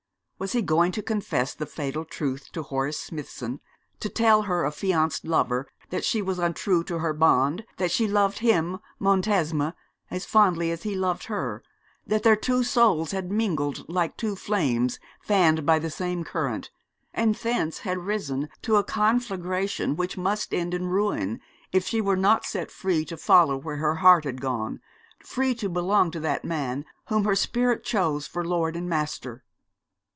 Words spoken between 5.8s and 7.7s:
that she was untrue to her bond,